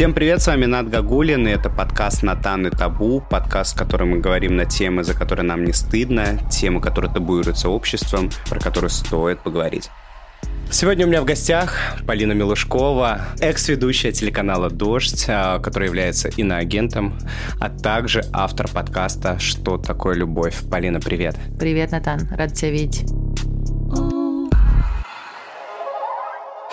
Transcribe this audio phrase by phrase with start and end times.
[0.00, 4.12] Всем привет, с вами Над Гагулин, и это подкаст «Натан и табу», подкаст, в котором
[4.12, 8.88] мы говорим на темы, за которые нам не стыдно, темы, которые табуируются обществом, про которые
[8.88, 9.90] стоит поговорить.
[10.70, 17.18] Сегодня у меня в гостях Полина Милушкова, экс-ведущая телеканала «Дождь», а, который является иноагентом,
[17.60, 20.56] а также автор подкаста «Что такое любовь».
[20.70, 21.36] Полина, привет.
[21.58, 23.04] Привет, Натан, рад тебя видеть.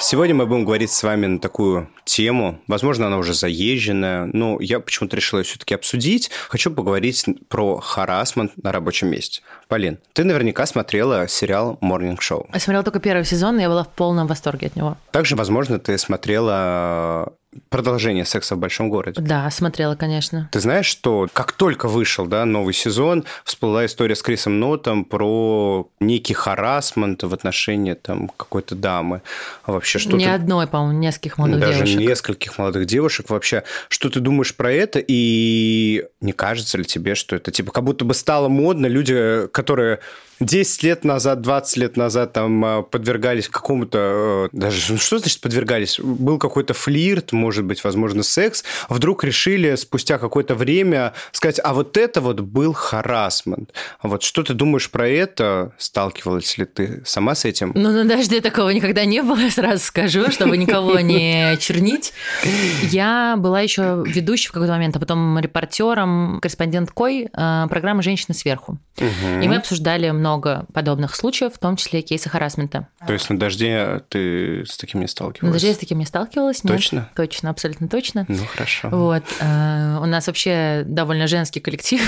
[0.10, 2.62] Сегодня мы будем говорить с вами на такую тему.
[2.68, 6.32] Возможно, она уже заезженная, но я почему-то решила ее все-таки обсудить.
[6.48, 9.42] Хочу поговорить про харасмент на рабочем месте.
[9.68, 12.48] Полин, ты наверняка смотрела сериал «Морнинг Шоу».
[12.54, 14.96] Я смотрела только первый сезон, и я была в полном восторге от него.
[15.12, 17.34] Также, возможно, ты смотрела
[17.70, 19.22] продолжение «Секса в большом городе».
[19.22, 20.50] Да, смотрела, конечно.
[20.52, 25.88] Ты знаешь, что как только вышел да, новый сезон, всплыла история с Крисом Нотом про
[26.00, 29.22] некий харасмент в отношении там, какой-то дамы.
[29.66, 30.18] Вообще что-то...
[30.18, 32.00] Не одной, по-моему, нескольких молодых Даже девушек.
[32.00, 33.30] нескольких молодых девушек.
[33.30, 35.04] Вообще, что ты думаешь про это?
[35.06, 40.00] И не кажется ли тебе, что это типа как будто бы стало модно люди, которые
[40.40, 44.50] 10 лет назад, 20 лет назад там а, подвергались какому-то...
[44.52, 46.00] Э, даже ну, что значит подвергались?
[46.00, 48.66] Был какой-то флирт, может быть, возможно, секс.
[48.90, 53.72] Вдруг решили спустя какое-то время сказать, а вот это вот был харасмент.
[54.04, 55.72] Вот что ты думаешь про это?
[55.78, 57.72] Сталкивалась ли ты сама с этим?
[57.74, 62.12] Ну, на дожде такого никогда не было, сразу скажу, чтобы никого не чернить.
[62.92, 68.78] Я была еще ведущей в какой-то момент, а потом репортером, корреспонденткой э, программы «Женщины сверху».
[68.98, 69.42] Угу.
[69.42, 72.90] И мы обсуждали много подобных случаев, в том числе кейсы харасмента.
[73.06, 75.48] То есть на дожде ты с таким не сталкивалась?
[75.48, 76.76] На дожде я с таким не сталкивалась, нет.
[76.76, 77.10] Точно?
[77.28, 78.26] Точно, абсолютно точно.
[78.30, 78.90] Ну, хорошо.
[78.90, 79.24] Вот.
[79.42, 82.02] Э, у нас вообще довольно женский коллектив.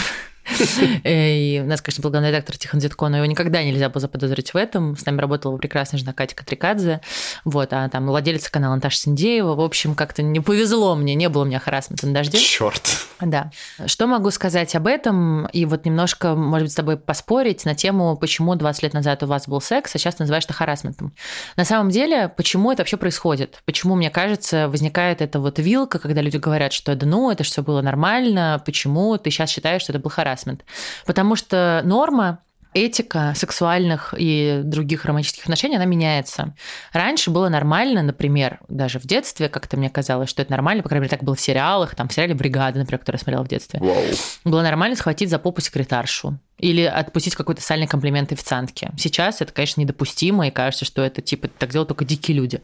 [1.04, 4.54] И у нас, конечно, был главный редактор Тихон Зитко, но его никогда нельзя было заподозрить
[4.54, 4.98] в этом.
[4.98, 7.02] С нами работала прекрасная жена Катя Катрикадзе,
[7.46, 9.56] вот, а там владелец канала Наташа Синдеева.
[9.56, 12.38] В общем, как-то не повезло мне, не было у меня харасмента на дожде.
[12.38, 12.82] Черт.
[13.22, 13.52] Да.
[13.86, 15.48] Что могу сказать об этом?
[15.48, 19.28] И вот немножко, может быть, с тобой поспорить на тему, почему 20 лет назад у
[19.28, 21.14] вас был секс, а сейчас называешь это харасментом.
[21.56, 23.62] На самом деле, почему это вообще происходит?
[23.66, 27.62] Почему, мне кажется, возникает эта вот вилка, когда люди говорят, что да ну, это все
[27.62, 30.39] было нормально, почему ты сейчас считаешь, что это был харасмент?
[30.40, 30.66] Харасмент.
[31.06, 32.40] Потому что норма
[32.72, 36.54] этика сексуальных и других романтических отношений, она меняется.
[36.94, 41.06] Раньше было нормально, например, даже в детстве, как-то мне казалось, что это нормально, по крайней
[41.06, 43.80] мере, так было в сериалах, там в сериале «Бригада», например, который я смотрела в детстве.
[43.80, 44.20] Wow.
[44.44, 48.92] Было нормально схватить за попу секретаршу или отпустить какой-то сальный комплимент официантке.
[49.00, 52.62] Сейчас это, конечно, недопустимо, и кажется, что это, типа, так делают только дикие люди.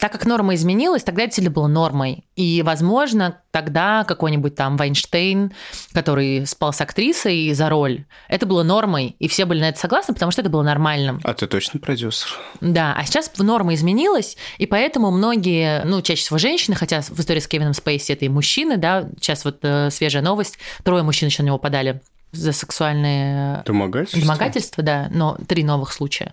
[0.00, 2.24] Так как норма изменилась, тогда это действительно было нормой.
[2.34, 5.52] И, возможно, тогда какой-нибудь там Вайнштейн,
[5.92, 10.14] который спал с актрисой за роль, это было нормой, и все были на это согласны,
[10.14, 11.20] потому что это было нормальным.
[11.22, 12.30] А ты точно продюсер?
[12.62, 17.40] Да, а сейчас норма изменилась, и поэтому многие, ну, чаще всего женщины, хотя в истории
[17.40, 21.42] с Кевином Спейси это и мужчины, да, сейчас вот э, свежая новость, трое мужчин еще
[21.42, 22.00] на него подали
[22.32, 26.32] за сексуальные домогательства, домогательства да, но три новых случая.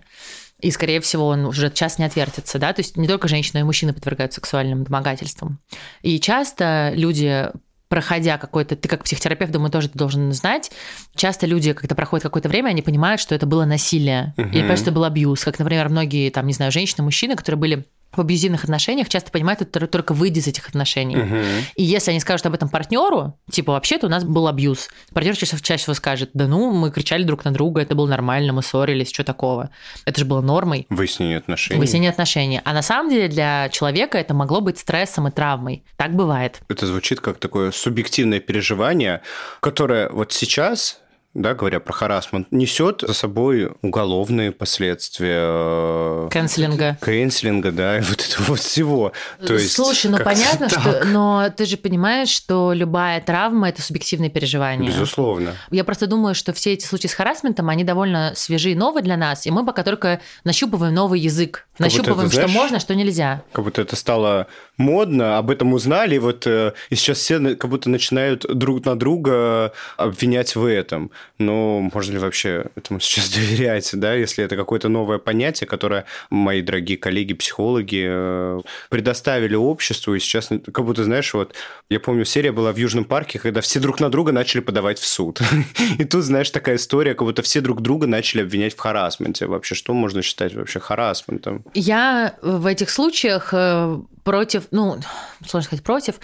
[0.60, 3.60] И, скорее всего, он уже час не отвертится, да, то есть не только женщины, но
[3.60, 5.60] и мужчины подвергают сексуальным домогательствам.
[6.02, 7.50] И часто люди
[7.88, 10.70] проходя какой-то, ты как психотерапевт, думаю, тоже ты должен знать,
[11.16, 14.50] часто люди, когда проходит какое-то время, они понимают, что это было насилие, uh-huh.
[14.50, 18.20] или это был абьюз, как, например, многие, там, не знаю, женщины, мужчины, которые были в
[18.20, 21.16] абьюзивных отношениях часто понимают это только выйдя из этих отношений.
[21.16, 21.36] Угу.
[21.76, 25.56] И если они скажут об этом партнеру, типа, вообще-то у нас был абьюз, партнер чаще,
[25.60, 29.12] чаще всего скажет, да ну, мы кричали друг на друга, это было нормально, мы ссорились,
[29.12, 29.70] что такого.
[30.04, 30.86] Это же было нормой.
[30.88, 31.78] Выяснение отношений.
[31.78, 32.60] Выяснение отношений.
[32.64, 35.84] А на самом деле для человека это могло быть стрессом и травмой.
[35.96, 36.60] Так бывает.
[36.68, 39.22] Это звучит как такое субъективное переживание,
[39.60, 41.00] которое вот сейчас
[41.38, 45.38] да, говоря про харасмент, несет за собой уголовные последствия.
[45.40, 46.98] Э, Кэнслинга.
[47.00, 49.12] Кэнслинга, да, и вот этого вот всего.
[49.44, 50.80] То есть, Слушай, ну понятно, так?
[50.80, 51.04] что...
[51.06, 54.90] Но ты же понимаешь, что любая травма– это субъективное переживание.
[54.90, 55.54] Безусловно.
[55.70, 59.16] Я просто думаю, что все эти случаи с харасментом, они довольно свежие и новые для
[59.16, 61.66] нас, и мы пока только нащупываем новый язык.
[61.72, 63.42] Как нащупываем, это, знаешь, что можно, что нельзя.
[63.52, 64.48] Как будто это стало
[64.78, 68.98] модно, об этом узнали, и вот э, и сейчас все как будто начинают друг на
[68.98, 74.88] друга обвинять в этом но можно ли вообще этому сейчас доверять, да, если это какое-то
[74.88, 78.60] новое понятие, которое мои дорогие коллеги-психологи э,
[78.90, 81.54] предоставили обществу, и сейчас как будто, знаешь, вот,
[81.88, 85.06] я помню, серия была в Южном парке, когда все друг на друга начали подавать в
[85.06, 85.40] суд.
[85.98, 89.46] И тут, знаешь, такая история, как будто все друг друга начали обвинять в харасменте.
[89.46, 91.64] Вообще, что можно считать вообще харасментом?
[91.74, 93.98] Я в этих случаях э,
[94.28, 95.00] против, ну,
[95.46, 96.20] сложно сказать против,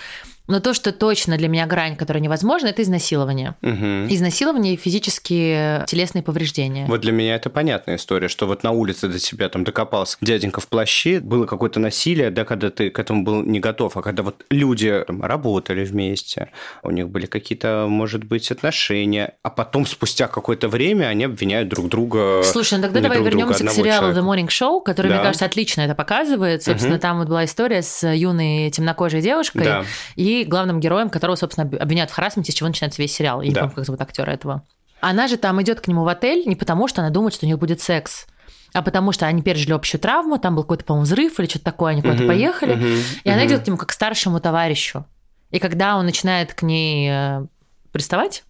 [0.46, 3.54] Но то, что точно для меня грань, которая невозможна, это изнасилование.
[3.62, 4.08] Мгм.
[4.08, 6.84] Изнасилование и физические телесные повреждения.
[6.86, 10.60] Вот для меня это понятная история, что вот на улице до тебя там докопался дяденька
[10.60, 14.22] в плаще, было какое-то насилие, да, когда ты к этому был не готов, а когда
[14.22, 16.50] вот люди там, работали вместе,
[16.82, 21.88] у них были какие-то, может быть, отношения, а потом спустя какое-то время они обвиняют друг
[21.88, 22.42] друга.
[22.42, 24.20] Слушай, ну тогда давай друг вернемся к сериалу человека.
[24.20, 25.14] The Morning Show, который, Да.
[25.14, 26.62] мне кажется, отлично это показывает.
[26.62, 27.00] Собственно, Мгм.
[27.00, 29.84] там вот была история с юной темнокожей девушкой Да.
[30.16, 33.40] и главным героем, которого, собственно, об- обвиняют в харасменте, с чего начинается весь сериал.
[33.42, 33.60] Я не Да.
[33.60, 34.64] помню, как зовут актера этого.
[35.00, 37.48] Она же там идет к нему в отель не потому, что она думает, что у
[37.48, 38.26] них будет секс,
[38.72, 41.92] а потому что они пережили общую травму, там был какой-то, по-моему, взрыв или что-то такое,
[41.92, 43.46] они куда-то Мгм, поехали, мгм, и она мгм.
[43.46, 45.04] идет к нему как к старшему товарищу.
[45.50, 47.46] И когда он начинает к ней э,
[47.92, 48.42] приставать,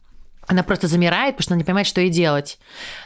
[0.47, 2.59] она просто замирает, потому что она не понимает, что ей делать.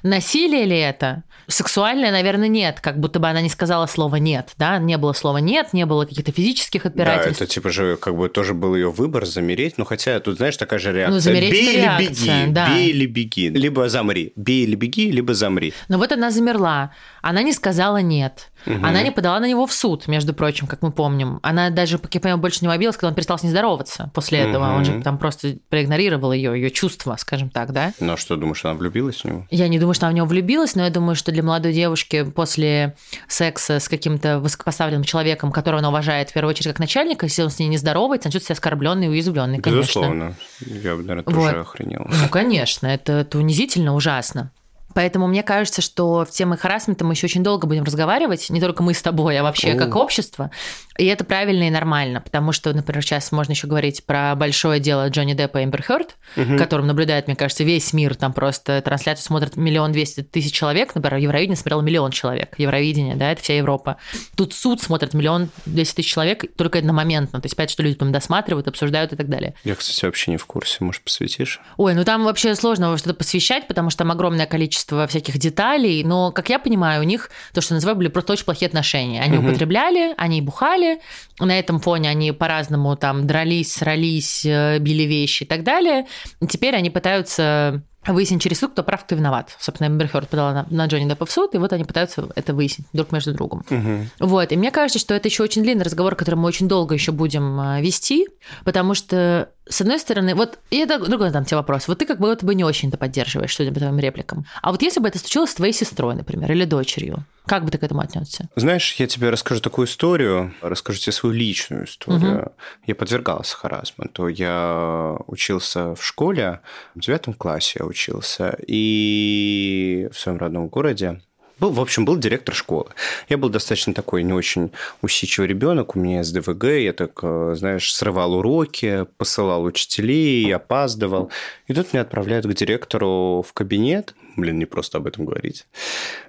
[0.03, 1.23] Насилие ли это?
[1.47, 5.39] Сексуальное, наверное, нет, как будто бы она не сказала слово «нет», да, не было слова
[5.39, 7.41] «нет», не было каких-то физических Да, отпирательств.
[7.43, 10.79] это типа же как бы тоже был ее выбор замереть, ну хотя тут, знаешь, такая
[10.79, 11.15] же реакция.
[11.15, 12.69] Ну, замереть бей или реакция, беги, да.
[12.69, 15.73] бей или беги, либо замри, бей или беги, либо замри.
[15.89, 16.93] Но вот она замерла,
[17.23, 18.85] она не сказала «нет», Мгм.
[18.85, 21.39] она не подала на него в суд, между прочим, как мы помним.
[21.43, 24.41] Она даже, как я понимаю, больше не обиделась, когда он перестал с ней здороваться после
[24.41, 24.75] этого.
[24.77, 27.93] Он же там просто проигнорировал ее, ее чувства, скажем так, да?
[28.01, 29.47] Ну а что, думаешь, она влюбилась в него?
[29.51, 32.25] Я не думаю, что она в него влюбилась, но я думаю, что для молодой девушки
[32.25, 32.97] после
[33.29, 37.51] секса с каким-то высокопоставленным человеком, которого она уважает в первую очередь как начальника, если он
[37.51, 39.81] с ней не здоровается, она чувствует себя оскорбленной и уязвленной, конечно.
[39.83, 40.35] Безусловно.
[40.61, 41.35] Я бы, наверное, Вот.
[41.35, 42.07] тоже охренел.
[42.09, 44.51] Ну, конечно, это, это унизительно, ужасно.
[44.99, 48.83] Поэтому мне кажется, что в темы харасмента мы еще очень долго будем разговаривать, не только
[48.83, 49.77] мы с тобой, а вообще О.
[49.77, 50.51] как общество.
[50.99, 55.09] И это правильно и нормально, потому что, например, сейчас можно еще говорить про большое дело
[55.09, 58.17] Джонни Деппа и Эмбер Хёрд, которым наблюдает, мне кажется, весь мир.
[58.17, 60.97] Там просто трансляцию смотрит миллион двести тысяч человек.
[60.97, 62.59] Например, Евровидение смотрел миллион человек.
[62.59, 63.99] Евровидение, да, это вся Европа.
[64.37, 67.41] Тут суд смотрит миллион двести тысяч человек только одномоментно.
[67.41, 69.55] То есть, понятно, что люди там досматривают, обсуждают и так далее.
[69.63, 70.79] Я, кстати, вообще не в курсе.
[70.81, 71.61] Может, посвятишь?
[71.77, 76.03] Ой, ну там вообще сложно что-то посвящать, потому что там огромное количество всяких деталей.
[76.05, 79.21] Но, как я понимаю, у них то, что называют, были просто очень плохие отношения.
[79.23, 79.49] Они Мгм.
[79.49, 81.01] употребляли, они бухали.
[81.41, 86.07] На этом фоне они по-разному там дрались, срались, э, били вещи и так далее.
[86.41, 89.55] И теперь они пытаются выяснить через суд, кто прав, кто виноват.
[89.59, 92.55] Собственно, Эмбер Хёрд подала на, на Джонни Деппа в суд, и вот они пытаются это
[92.55, 93.65] выяснить друг между другом.
[93.69, 94.09] Мгм.
[94.21, 97.13] Вот, и мне кажется, что это еще очень длинный разговор, который мы очень долго еще
[97.13, 98.27] будем а, вести,
[98.65, 101.89] потому что, с одной стороны, вот, и это другой там тебе вопрос.
[101.89, 104.47] Вот ты как будто бы не очень-то поддерживаешь, судя по твоим репликам.
[104.63, 107.79] А вот если бы это случилось с твоей сестрой, например, или дочерью, как бы ты
[107.79, 108.49] к этому отнесся?
[108.57, 112.53] Знаешь, я тебе расскажу такую историю, расскажу тебе свою личную историю.
[112.87, 114.29] Я подвергался харасменту.
[114.29, 116.61] Я учился в школе,
[116.95, 121.23] в девятом классе я учился, и в своем родном городе
[121.61, 122.91] был, в общем, был директор школы.
[123.29, 124.73] Я был достаточно такой не очень
[125.03, 131.31] усидчивый ребенок, у меня СДВГ, я так, э, знаешь, срывал уроки, посылал учителей, опаздывал.
[131.67, 134.15] И тут меня отправляют к директору в кабинет.
[134.37, 135.67] Блин, не просто об этом говорить.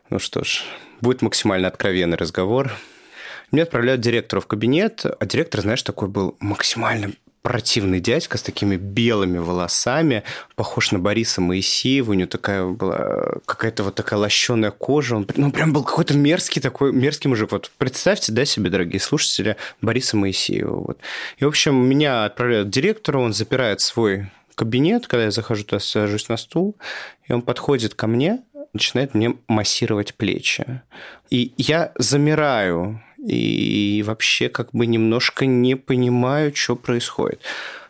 [0.09, 0.63] Ну что ж,
[1.01, 2.71] будет максимально откровенный разговор.
[3.51, 7.11] Меня отправляют директору в кабинет, а директор, знаешь, такой был максимально
[7.41, 10.23] противный дядька с такими белыми волосами,
[10.55, 15.51] похож на Бориса Моисеева, у него такая была какая-то вот такая лощеная кожа, он ну,
[15.51, 17.51] прям был какой-то мерзкий такой, мерзкий мужик.
[17.51, 20.75] Вот представьте, да, себе, дорогие слушатели, Бориса Моисеева.
[20.75, 20.99] Вот.
[21.37, 25.79] И, в общем, меня отправляют к директору, он запирает свой кабинет, когда я захожу туда,
[25.79, 26.75] сажусь на стул,
[27.29, 28.43] и он подходит ко мне,
[28.73, 30.81] начинает мне массировать плечи.
[31.29, 37.41] И я замираю, и вообще как бы немножко не понимаю, что происходит.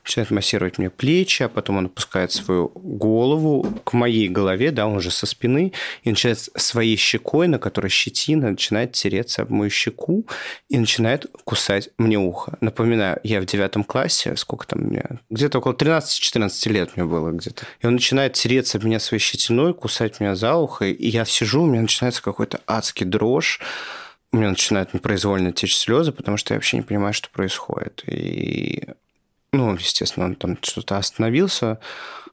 [0.09, 4.95] Начинает массировать мне плечи, а потом он опускает свою голову к моей голове, да, он
[4.95, 10.25] уже со спины, и начинает своей щекой, на которой щетина, начинает тереться об мою щеку
[10.67, 12.57] и начинает кусать мне ухо.
[12.59, 15.19] Напоминаю, я в девятом классе, сколько там меня?
[15.29, 17.65] Где-то около 13-14 лет мне было где-то.
[17.79, 21.61] И он начинает тереться об меня своей щетиной, кусать меня за ухо, и я сижу,
[21.61, 23.61] у меня начинается какой-то адский дрожь,
[24.31, 28.03] у меня начинают непроизвольно течь слезы, потому что я вообще не понимаю, что происходит.
[28.07, 28.85] И,
[29.51, 31.79] ну, естественно, он там что-то остановился,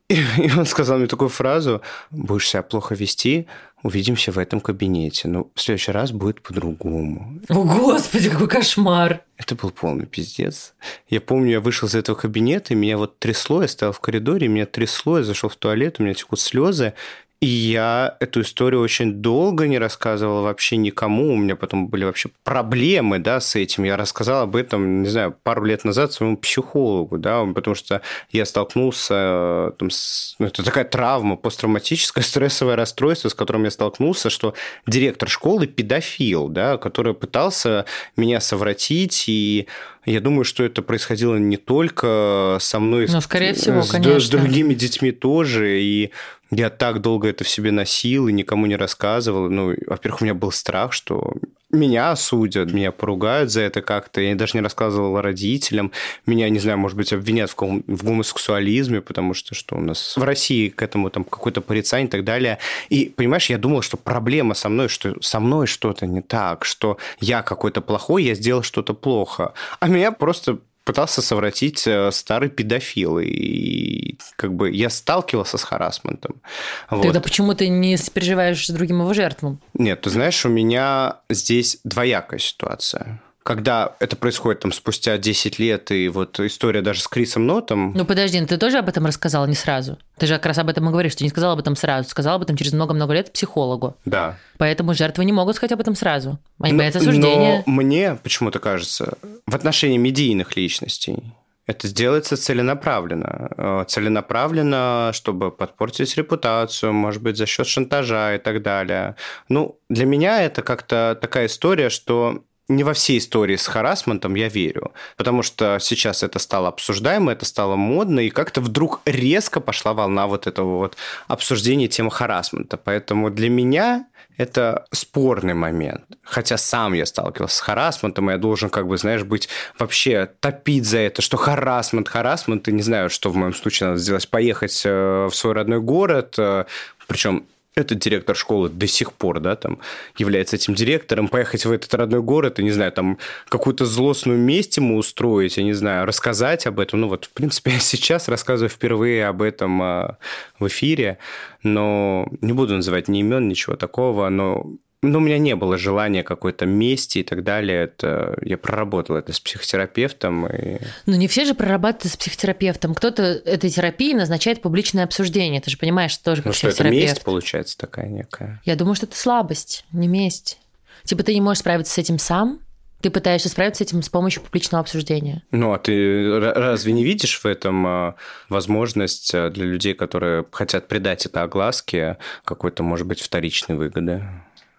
[0.09, 3.47] и, и он сказал мне такую фразу, будешь себя плохо вести,
[3.83, 5.29] увидимся в этом кабинете.
[5.29, 7.41] Ну, в следующий раз будет по-другому.
[7.49, 9.23] О, Господи, какой кошмар!
[9.37, 10.75] Это был полный пиздец.
[11.09, 14.49] Я помню, я вышел из этого кабинета, и меня вот трясло, я стоял в коридоре,
[14.49, 16.95] меня трясло, я зашел в туалет, у меня текут слезы,
[17.41, 21.35] И я эту историю очень долго не рассказывал вообще никому.
[21.35, 23.85] У меня потом были вообще проблемы, да, с этим.
[23.85, 28.01] Я рассказал об этом, не знаю, пару лет назад своему психологу, да, потому что
[28.31, 30.35] я столкнулся там, с...
[30.39, 34.55] Ну, это такая травма, посттравматическое стрессовое расстройство, с которым я столкнулся, что
[34.87, 37.85] директор школы педофил, да, который пытался
[38.17, 39.67] меня совратить и
[40.07, 44.21] я думаю, что это происходило не только со мной, Но, скорее всего, с, конечно.
[44.21, 45.81] с другими детьми тоже.
[45.81, 46.13] И
[46.51, 49.51] я так долго это в себе носил и никому не рассказывал.
[49.51, 51.33] Ну, во-первых, у меня был страх, что
[51.77, 54.21] меня осудят, меня поругают за это как-то.
[54.21, 55.93] Я даже не рассказывал родителям.
[56.27, 60.17] Меня, не знаю, может быть, обвинят в, гом- в гомосексуализме, потому что что у нас
[60.17, 62.59] в России к этому там какое-то порицание и так далее.
[62.89, 66.99] И, понимаешь, я думал, что проблема со мной, что со мной что-то не так, что
[67.21, 69.53] я какой-то плохой, я сделал что-то плохо.
[69.81, 73.19] А меня просто пытался совратить э, старый педофил.
[73.19, 76.41] И как бы я сталкивался с харасментом.
[76.89, 77.03] Вот.
[77.03, 79.61] Тогда почему ты не переживаешь с другим его жертвам?
[79.75, 83.21] Нет, ты знаешь, у меня здесь двоякая ситуация.
[83.47, 87.93] Когда это происходит там спустя 10 лет, и вот история даже с Крисом Нотом...
[87.95, 89.99] Ну подожди, ну ты тоже об этом рассказала не сразу?
[90.19, 92.37] Ты же как раз об этом и говоришь, что не сказала об этом сразу, сказала
[92.37, 93.97] об этом через много-много лет психологу.
[94.05, 94.37] Да.
[94.59, 96.41] Поэтому жертвы не могут сказать об этом сразу.
[96.59, 97.63] Они Но- боятся осуждения.
[97.65, 101.23] Но мне почему-то кажется, в отношении медийных личностей
[101.69, 103.49] это делается целенаправленно.
[103.57, 109.15] Э, Целенаправленно, чтобы подпортить репутацию, может быть, за счет шантажа и так далее.
[109.49, 114.49] Ну, для меня это как-то такая история, что не во все истории с харасментом я
[114.49, 119.95] верю, потому что сейчас это стало обсуждаемо, это стало модно, и как-то вдруг резко пошла
[119.95, 120.97] волна вот этого вот
[121.29, 122.77] обсуждения темы харасмента.
[122.77, 124.07] Поэтому для меня
[124.37, 126.03] это спорный момент.
[126.23, 130.85] Хотя сам я сталкивался с харасментом, и я должен, как бы, знаешь, быть вообще топить
[130.85, 134.83] за это, что харасмент, харасмент, и не знаю, что в моем случае надо сделать, поехать
[134.85, 136.65] э, в свой родной город, э,
[137.07, 137.47] причем
[137.77, 139.81] этот директор школы до сих пор, да, там,
[140.17, 143.19] является этим директором, поехать в этот родной город и, не знаю, там,
[143.51, 147.03] какую-то злостную месть ему устроить, я не знаю, рассказать об этом.
[147.03, 150.17] Ну, вот, в принципе, я сейчас рассказываю впервые об этом а,
[150.59, 151.19] в эфире,
[151.63, 154.77] но не буду называть ни имен, ничего такого, но
[155.11, 157.85] ну, у меня не было желания какой-то мести и так далее.
[157.85, 160.47] Это я проработал это с психотерапевтом.
[160.47, 160.79] И...
[161.07, 162.95] Ну, не все же прорабатывают с психотерапевтом.
[162.95, 165.61] Кто-то этой терапии назначает публичное обсуждение.
[165.61, 168.61] Ты же понимаешь, что тоже как Ну, что это месть, получается, такая некая.
[168.65, 170.59] Я думаю, что это слабость, не месть.
[171.05, 172.61] Типа ты не можешь справиться с этим сам,
[173.01, 175.43] ты пытаешься справиться с этим с помощью публичного обсуждения.
[175.51, 178.15] Ну, а ты разве не видишь в этом а,
[178.49, 184.25] возможность а, для людей, которые хотят придать это огласке, какой-то, может быть, вторичной выгоды?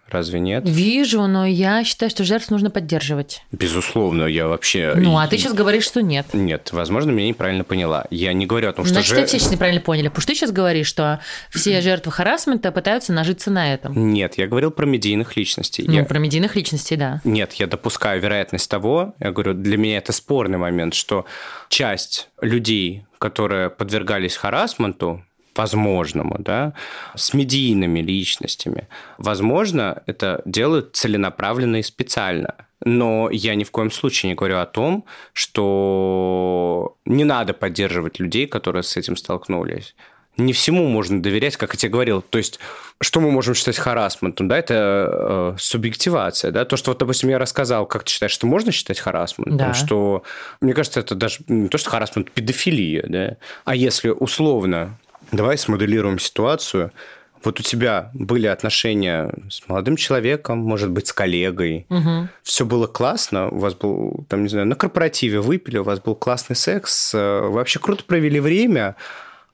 [0.09, 0.63] Разве нет?
[0.65, 3.41] Вижу, но я считаю, что жертв нужно поддерживать.
[3.51, 4.93] Безусловно, я вообще...
[4.95, 6.27] Ну, а ты сейчас говоришь, что нет.
[6.33, 8.05] Нет, возможно, меня неправильно поняла.
[8.09, 8.93] Я не говорю о том, что...
[8.93, 10.07] Значит, же- все сейчас неправильно поняли.
[10.07, 11.19] Потому что ты сейчас говоришь, что
[11.51, 14.13] все жертвы харасмента пытаются нажиться на этом.
[14.13, 15.83] Нет, я говорил про медийных личностей.
[15.87, 17.21] Ну, Я- про медийных личностей, да.
[17.23, 21.25] Нет, я допускаю вероятность того, я говорю, для меня это спорный момент, что
[21.69, 25.23] часть людей, которые подвергались харасменту,
[25.57, 26.73] возможному, да,
[27.15, 28.87] с медийными личностями,
[29.17, 32.55] возможно, это делают целенаправленно и специально.
[32.85, 38.47] Но я ни в коем случае не говорю о том, что не надо поддерживать людей,
[38.47, 39.95] которые с этим столкнулись.
[40.37, 42.21] Не всему можно доверять, как я тебе говорил.
[42.21, 42.59] То есть,
[43.01, 44.47] что мы можем считать харасментом?
[44.47, 46.51] Да, это э, субъективация.
[46.51, 46.63] Да?
[46.63, 49.57] То, что, вот, допустим, я рассказал, как ты считаешь, что можно считать харасментом?
[49.57, 49.73] Да.
[49.73, 50.23] Что,
[50.61, 53.05] мне кажется, это даже не то, что харасмент, педофилия.
[53.07, 53.37] Да?
[53.65, 54.99] А если условно,
[55.31, 56.91] давай смоделируем ситуацию,
[57.43, 61.85] вот у тебя были отношения с молодым человеком, может быть, с коллегой.
[61.89, 62.29] Мгм.
[62.43, 66.15] Все было классно, у вас был, там, не знаю, на корпоративе выпили, у вас был
[66.15, 68.95] классный секс, э, вообще круто провели время,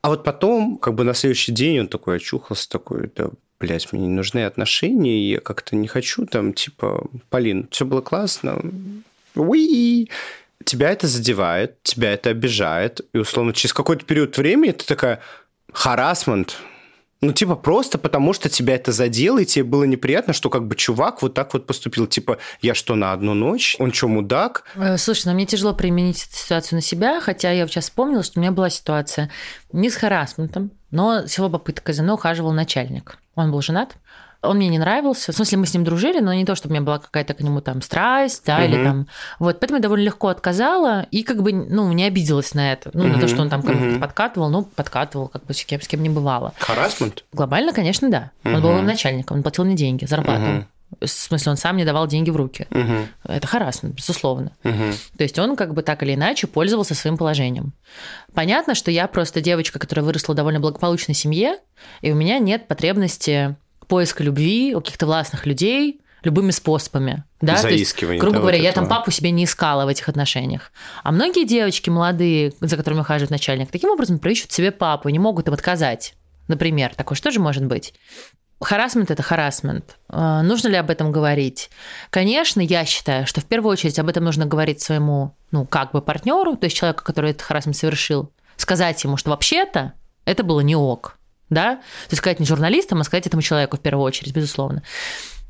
[0.02, 4.08] а вот потом, как бы на следующий день он такой очухался, такой, да, блядь, мне
[4.08, 8.62] не нужны отношения, я как-то не хочу там, типа, Полин, все было классно,
[9.36, 10.10] уи,
[10.66, 15.22] тебя это задевает, тебя это обижает, и, условно, через какой-то период времени ты такая,
[15.74, 16.58] харасмент,
[17.24, 20.76] ну, типа, просто потому, что тебя это задело, и тебе было неприятно, что как бы
[20.76, 22.06] чувак вот так вот поступил.
[22.06, 23.78] Типа, я что, на одну ночь?
[23.80, 24.66] Он что, мудак?
[24.76, 28.40] Э, Слушай, ну мне тяжело применить эту ситуацию на себя, хотя я сейчас вспомнила, что
[28.40, 29.32] у меня была ситуация
[29.72, 31.96] не с харасментом, но с его попыткой.
[31.96, 33.18] За мной ухаживал начальник.
[33.36, 33.96] Он был женат,
[34.44, 35.32] он мне не нравился.
[35.32, 37.40] В смысле, мы с ним дружили, но не то, чтобы у меня была какая-то к
[37.42, 38.86] нему там страсть, да, или Мгм.
[38.86, 39.08] там...
[39.40, 42.92] Вот, поэтому я довольно легко отказала и как бы, ну, не обиделась на это.
[42.94, 44.00] Ну, на то, что он там как мгм.
[44.00, 46.54] подкатывал, ну, подкатывал, как бы с кем, с кем не бывало.
[46.60, 47.24] Харасмент?
[47.32, 48.32] Глобально, конечно, да.
[48.44, 50.42] Он был моим начальником, он платил мне деньги, зарплату.
[50.42, 50.68] Мгм.
[51.02, 52.68] В смысле, он сам не давал деньги в руки.
[52.70, 53.08] Мгм.
[53.28, 54.52] Это харасмент, безусловно.
[54.64, 54.94] Мгм.
[55.18, 57.74] То есть он как бы так или иначе пользовался своим положением.
[58.34, 61.58] Понятно, что я просто девочка, которая выросла в довольно благополучной семье,
[62.02, 63.56] и у меня нет потребности
[63.88, 67.24] поиска любви у каких-то властных людей любыми способами.
[67.42, 67.62] Да?
[67.62, 69.00] То есть, грубо да, говоря, вот я там этого.
[69.00, 70.72] папу себе не искала в этих отношениях.
[71.04, 75.48] А многие девочки молодые, за которыми ухаживает начальник, таким образом проищут себе папу не могут
[75.48, 76.16] им отказать.
[76.48, 77.94] Например, такое что же может быть?
[78.62, 79.98] Харасмент– это харасмент.
[80.10, 81.70] Э, Нужно ли об этом говорить?
[82.10, 86.02] Конечно, я считаю, что в первую очередь об этом нужно говорить своему, ну, как бы
[86.02, 90.76] партнеру, то есть человеку, который этот харасмент совершил, сказать ему, что вообще-то это было не
[90.76, 91.18] ок.
[91.50, 91.76] Да?
[91.76, 94.84] То есть сказать не журналистам, а сказать этому человеку в первую очередь, безусловно.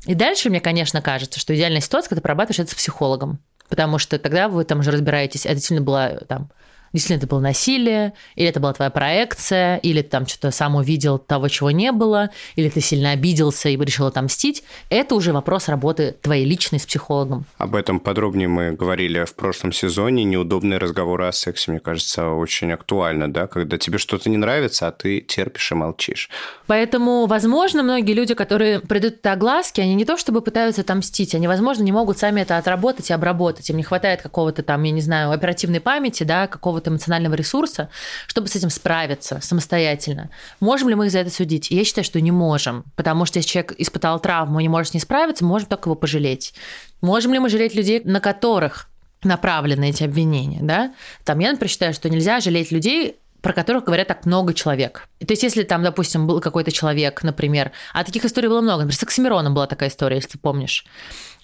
[0.06, 3.40] И дальше мне, конечно, кажется, что идеальная ситуация, когда ты прорабатываешь это с психологом.
[3.68, 6.50] Потому что тогда вы там уже разбираетесь, это действительно было там
[6.94, 11.18] действительно это было насилие, или это была твоя проекция, или ты там что-то сам увидел
[11.18, 14.64] того, чего не было, или ты сильно обиделся и решил отомстить.
[14.88, 17.44] Это уже вопрос работы твоей личной с психологом.
[17.58, 20.24] Об этом подробнее мы говорили в прошлом сезоне.
[20.24, 24.92] Неудобные разговоры о сексе, мне кажется, очень актуально, да, когда тебе что-то не нравится, а
[24.92, 26.30] ты терпишь и молчишь.
[26.66, 31.48] Поэтому, возможно, многие люди, которые придут к огласке, они не то чтобы пытаются отомстить, они,
[31.48, 33.68] возможно, не могут сами это отработать и обработать.
[33.70, 37.88] Им не хватает какого-то там, я не знаю, оперативной памяти, да, какого-то эмоционального ресурса,
[38.26, 40.30] чтобы с этим справиться самостоятельно.
[40.60, 41.70] Можем ли мы их за это судить?
[41.70, 44.94] Я считаю, что не можем, потому что если человек испытал травму и не может с
[44.94, 46.54] ней справиться, можем только его пожалеть.
[47.00, 48.88] Можем ли мы жалеть людей, на которых
[49.22, 50.94] направлены эти обвинения, да?
[51.24, 55.06] Там я, например, считаю, что нельзя жалеть людей, про которых говорят так много человек.
[55.20, 58.96] То есть, если там, допустим, был какой-то человек, например, а таких историй было много, например,
[58.98, 60.86] с Оксимироном была такая история, если ты помнишь.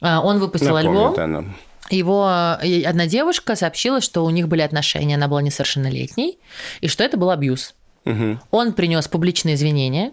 [0.00, 1.44] А, Он выпустил Напомню, альбом, да.
[1.96, 6.38] Его э, одна девушка сообщила, что у них были отношения, она была несовершеннолетней,
[6.80, 7.74] и что это был абьюз.
[8.04, 8.40] Мгм.
[8.50, 10.12] Он принес публичные извинения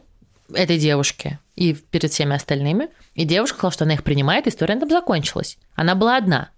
[0.53, 2.89] этой девушке и перед всеми остальными.
[3.15, 5.57] И девушка сказала, что она их принимает, и история на этом закончилась.
[5.75, 6.50] Она была одна.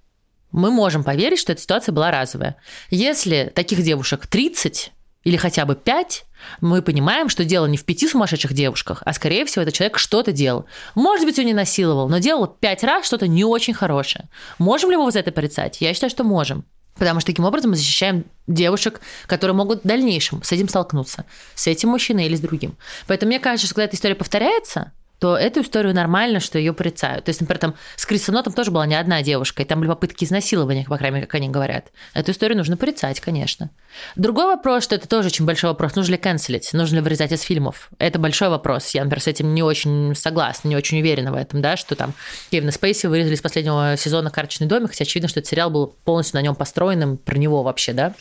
[0.51, 2.55] Мы можем поверить, что эта ситуация была разовая.
[2.89, 4.91] Если таких девушек 30
[5.23, 6.25] или хотя бы 5,
[6.61, 10.31] мы понимаем, что дело не в пяти сумасшедших девушках, а скорее всего этот человек что-то
[10.31, 10.65] делал.
[10.95, 14.29] Может быть, он не насиловал, но делал пять раз что-то не очень хорошее.
[14.57, 15.81] Можем ли мы за это порицать?
[15.81, 16.65] Я считаю, что можем.
[16.97, 21.25] Потому что таким образом мы защищаем девушек, которые могут в дальнейшем с этим столкнуться.
[21.55, 22.77] С этим мужчиной или с другим.
[23.07, 27.25] Поэтому мне кажется, что когда эта история повторяется, то эту историю нормально, что ее порицают.
[27.25, 29.89] То есть, например, там с Крисом Нотом тоже была не одна девушка, и там были
[29.89, 31.87] попытки изнасилования, по крайней мере, как они говорят.
[32.13, 33.69] Эту историю нужно порицать, конечно.
[34.15, 35.95] Другой вопрос, что это тоже очень большой вопрос.
[35.95, 36.71] Нужно ли канцелить?
[36.73, 37.89] Нужно ли вырезать из фильмов?
[37.99, 38.89] Это большой вопрос.
[38.91, 42.13] Я, например, с этим не очень согласна, не очень уверена в этом, да, что там
[42.49, 46.37] Кевина Спейси вырезали из последнего сезона «Карточный домик», хотя очевидно, что этот сериал был полностью
[46.37, 48.13] на нем построенным, про него вообще, да.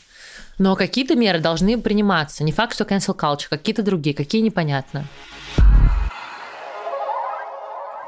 [0.59, 2.43] Но какие-то меры должны приниматься.
[2.43, 5.07] Не факт, что cancel culture, какие-то другие, какие непонятно.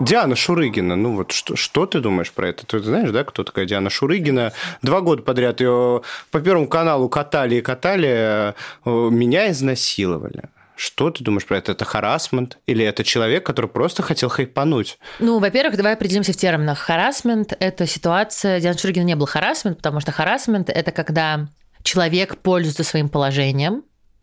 [0.01, 2.67] Диана Шурыгина, ну вот что, что ты думаешь про это?
[2.67, 4.53] Ты знаешь, да, кто такая Диана Шурыгина?
[4.81, 8.55] Два года подряд ее по Первому каналу катали и катали, э,
[8.87, 10.45] меня изнасиловали.
[10.75, 11.73] Что ты думаешь про это?
[11.73, 12.57] Это харасмент?
[12.65, 14.99] Или это человек, который просто хотел хайпануть?
[15.19, 16.79] Ну, во-первых, давай определимся в терминах.
[16.79, 18.61] Харасмент– это ситуация...
[18.61, 21.49] Диана Шургина не был харасмент, потому что харасмент– это когда
[21.83, 23.83] человек пользуется своим положением,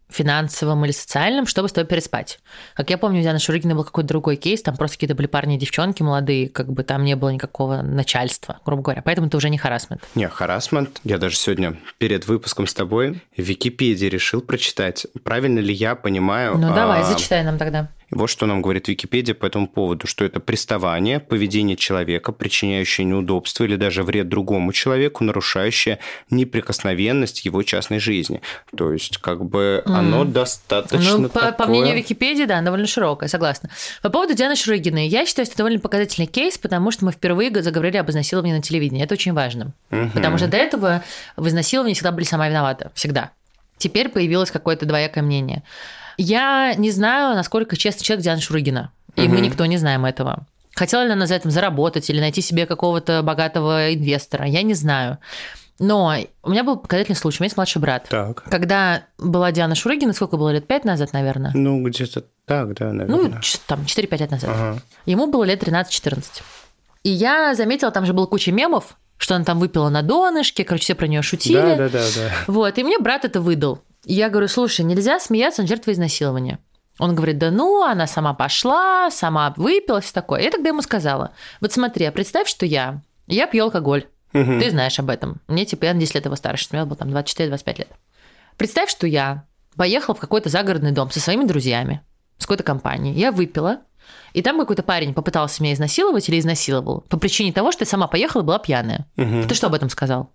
[0.09, 2.39] финансовым или социальным, чтобы с тобой переспать.
[2.73, 5.55] Как я помню, у Дианы Шурыгиной был какой-то другой кейс, там просто какие-то были парни
[5.55, 9.01] и девчонки молодые, как бы там не было никакого начальства, грубо говоря.
[9.01, 10.01] Поэтому это уже не харасмент.
[10.15, 11.01] Не, харасмент.
[11.03, 16.57] Я даже сегодня перед выпуском с тобой в Википедии решил прочитать, правильно ли я понимаю.
[16.57, 17.89] Ну, давай, а, зачитай нам тогда.
[18.09, 23.03] И вот что нам говорит Википедия по этому поводу, что это приставание, поведение человека, причиняющее
[23.05, 28.41] неудобство или даже вред другому человеку, нарушающее неприкосновенность его частной жизни.
[28.75, 33.27] То есть, как бы оно достаточно Ну, по, по такое- мнению Википедии, да, довольно широкая,
[33.29, 33.69] согласна.
[34.01, 37.47] По поводу Дианы Шурыгиной, я считаю, что это довольно показательный кейс, потому что мы впервые
[37.61, 39.03] заговорили об изнасиловании на телевидении.
[39.03, 39.73] Это очень важно.
[39.89, 40.11] Мгм.
[40.11, 41.03] Потому что до этого
[41.35, 42.91] в изнасиловании всегда были сама виновата.
[42.93, 43.31] Всегда.
[43.77, 45.63] Теперь появилось какое-то двоякое мнение.
[46.17, 48.91] Я не знаю, насколько честный человек Диана Шурыгина.
[49.15, 49.43] И мы Мгм.
[49.43, 50.45] никто не знаем этого.
[50.75, 55.17] Хотела ли она за этим заработать или найти себе какого-то богатого инвестора, я не знаю.
[55.79, 57.37] Но у меня был показательный случай.
[57.39, 58.07] У меня есть младший брат.
[58.09, 58.43] Так.
[58.49, 60.65] Когда была Диана Шурыгина, сколько было лет?
[60.67, 61.51] Пять назад, наверное.
[61.53, 63.41] Ну, где-то так, да, Ну, наверное.
[63.41, 64.49] ч- там, 4-5 лет назад.
[64.53, 64.81] Ага.
[65.05, 66.41] Ему было лет 13-14.
[67.03, 70.83] И я заметила, там же было куча мемов, что она там выпила на донышке, короче,
[70.83, 71.55] все про нее шутили.
[71.61, 72.31] Да, да, да, да.
[72.47, 73.79] Вот, и мне брат это выдал.
[74.07, 76.59] И я говорю, слушай, нельзя смеяться над жертвой изнасилования.
[76.97, 80.41] Он говорит, да ну, она сама пошла, сама выпила, все такое.
[80.41, 84.07] Я тогда ему сказала, вот смотри, а представь, что я, я пью алкоголь.
[84.31, 84.61] Мгм.
[84.61, 85.41] Ты знаешь об этом.
[85.49, 87.89] Мне, типа, я на 10 лет его старше, мне было там 24-25 лет.
[88.55, 89.43] Представь, что я
[89.75, 92.01] поехала в какой-то загородный дом со своими друзьями,
[92.37, 93.13] с какой-то компанией.
[93.13, 93.81] Я выпила,
[94.31, 98.07] И там какой-то парень попытался меня изнасиловать или изнасиловал по причине того, что я сама
[98.07, 99.05] поехала и была пьяная.
[99.17, 99.47] Мгм.
[99.49, 100.31] Ты что об этом сказал?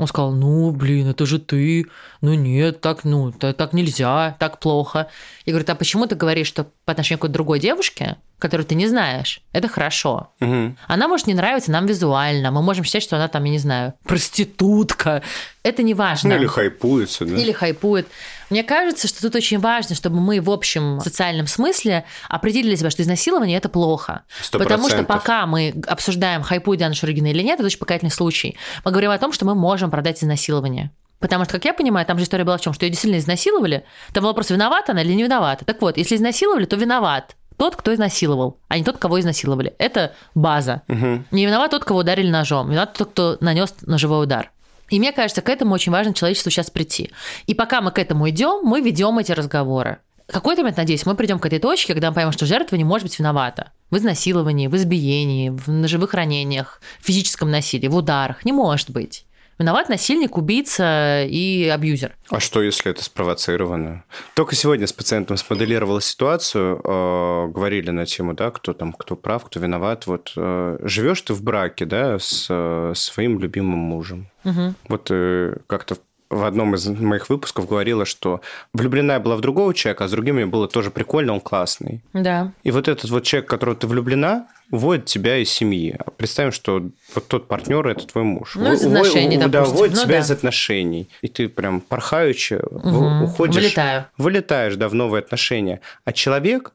[0.00, 1.84] Он сказал, ну, блин, это же ты.
[2.22, 5.08] Ну, нет, так, ну, та- так нельзя, так плохо.
[5.44, 8.88] Я говорю, а почему ты говоришь, что по отношению к другой девушке, которую ты не
[8.88, 10.30] знаешь, это хорошо?
[10.40, 10.78] Мгм.
[10.88, 13.92] Она может не нравиться нам визуально, мы можем считать, что она там, я не знаю,
[14.04, 15.22] проститутка.
[15.62, 16.30] Это не важно.
[16.30, 17.36] Ну, или хайпуется, да?
[17.36, 18.06] Или хайпует.
[18.50, 23.02] Мне кажется, что тут очень важно, чтобы мы в общем социальном смысле определили себя, что
[23.02, 24.22] изнасилование это плохо.
[24.42, 28.56] Сто Потому что пока мы обсуждаем, хайпует Диана Шуригина или нет, это очень показательный случай.
[28.84, 30.90] Мы говорим о том, что мы можем продать изнасилование.
[31.20, 33.84] Потому что, как я понимаю, там же история была в чем, что ее действительно изнасиловали.
[34.12, 35.64] Там был вопрос, виновата она или не виновата.
[35.64, 39.74] Так вот, если изнасиловали, то виноват тот, кто изнасиловал, а не тот, кого изнасиловали.
[39.78, 40.80] Это база.
[40.88, 41.26] Мгм.
[41.30, 44.50] Не виноват тот, кого ударили ножом, виноват тот, кто нанес ножевой удар.
[44.90, 47.10] И мне кажется, к этому очень важно человечеству сейчас прийти.
[47.46, 49.98] И пока мы к этому идем, мы ведем эти разговоры.
[50.26, 53.04] Какой-то момент, надеюсь, мы придем к этой точке, когда мы поймем, что жертва не может
[53.04, 53.72] быть виновата.
[53.90, 58.44] В изнасиловании, в избиении, в ножевых ранениях, в физическом насилии, в ударах.
[58.44, 59.24] Не может быть.
[59.60, 62.16] Виноват насильник, убийца и абьюзер.
[62.30, 64.04] А что, если это спровоцировано?
[64.34, 69.44] Только сегодня с пациентом смоделировала ситуацию, э, говорили на тему, да, кто там, кто прав,
[69.44, 70.06] кто виноват.
[70.06, 74.28] Вот э, живешь ты в браке, да, с э, своим любимым мужем.
[74.44, 74.76] Мгм.
[74.88, 75.96] Вот э, как-то
[76.30, 78.40] в одном из моих выпусков говорила, что
[78.72, 82.00] влюблена я была в другого человека, а с другим мне было тоже прикольно, он классный.
[82.12, 82.52] Да.
[82.62, 85.98] И вот этот вот человек, которого ты влюблена, уводит тебя из семьи.
[86.16, 86.82] Представим, что
[87.14, 88.54] вот тот партнер это твой муж.
[88.54, 90.20] Ну, из Уво- отношений, у- Да, уводит Ну, тебя да.
[90.20, 91.08] из отношений.
[91.22, 93.24] И ты прям порхаючи Мгм.
[93.24, 93.56] уходишь.
[93.56, 94.04] Вылетаю.
[94.16, 95.80] Вылетаешь, да, в новые отношения.
[96.04, 96.72] А человек,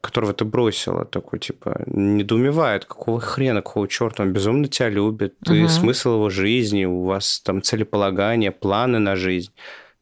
[0.00, 5.54] которого ты бросила, такой, типа, недоумевает, какого хрена, какого черта, он безумно тебя любит, ты
[5.54, 5.68] Мгм.
[5.68, 9.50] смысл его жизни, у вас там целеполагание, планы на жизнь.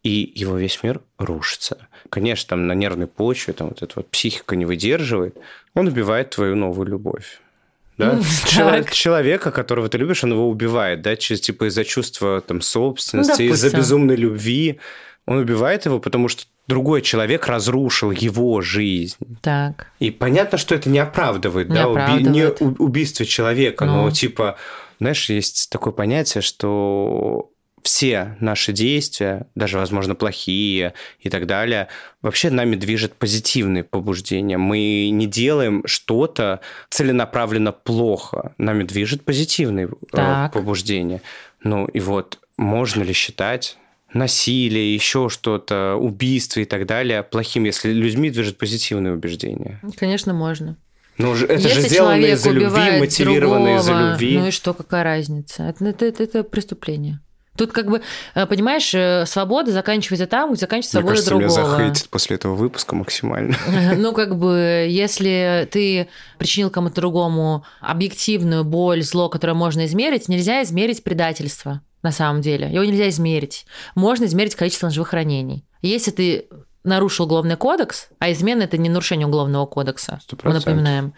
[0.03, 1.89] И его весь мир рушится.
[2.11, 5.37] Конечно, там на нервной почве, там вот эта вот психика не выдерживает,
[5.75, 7.41] он убивает твою новую любовь.
[7.99, 8.11] Да?
[8.13, 8.93] М, Чело- так.
[8.93, 13.55] Человека, которого ты любишь, он его убивает, да, через, типа из-за чувства там, собственности, Ну,
[13.55, 14.79] из-за безумной любви.
[15.25, 19.17] Он убивает его, потому что другой человек разрушил его жизнь.
[19.41, 19.93] Так.
[20.01, 22.61] И понятно, что это не оправдывает, Не да, уби- оправдывает.
[22.61, 24.11] не у- убийство человека, но Ну.
[24.11, 24.57] типа,
[25.01, 27.51] знаешь, есть такое понятие, что
[27.83, 31.87] все наши действия, даже, возможно, плохие и так далее,
[32.21, 34.59] вообще нами движет позитивные побуждения.
[34.59, 38.55] Мы не делаем что-то целенаправленно плохо.
[38.59, 40.53] Нами движет позитивные э, Так.
[40.53, 41.23] побуждения.
[41.63, 43.79] Ну и вот, можно ли считать
[44.19, 49.81] насилие, еще что-то, убийство и так далее плохим, если людьми движет позитивные убеждения?
[49.97, 50.77] Конечно, можно.
[51.19, 54.39] Ну, же- это Если же сделано из-за любви, мотивировано из-за любви.
[54.39, 55.63] Ну и что, какая разница?
[55.65, 57.21] Это, это, это- это преступление.
[57.57, 58.03] Тут как бы,
[58.35, 61.71] э, понимаешь, э, свобода заканчивается там, где заканчивается Мне свобода кажется, меня другого.
[61.79, 63.57] захейтят после этого выпуска максимально.
[63.97, 70.63] Ну, как бы, если ты причинил кому-то другому объективную боль, зло, которое можно измерить, нельзя
[70.65, 72.69] измерить предательство на самом деле.
[72.73, 73.67] Его нельзя измерить.
[73.97, 75.65] Можно измерить количество ножевых ранений.
[75.83, 76.49] Если ты
[76.85, 80.67] нарушил уголовный кодекс, а измена– это не нарушение уголовного кодекса, Сто мы процентов.
[80.67, 81.15] напоминаем,